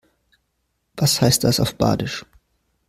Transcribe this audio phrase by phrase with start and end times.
[0.95, 2.25] Was heißt das auf Badisch?